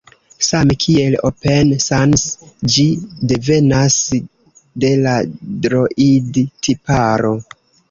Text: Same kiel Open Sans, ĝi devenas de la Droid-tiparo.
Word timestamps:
Same 0.45 0.75
kiel 0.85 1.17
Open 1.29 1.69
Sans, 1.87 2.23
ĝi 2.77 2.87
devenas 3.33 3.99
de 4.87 4.91
la 5.05 5.15
Droid-tiparo. 5.69 7.35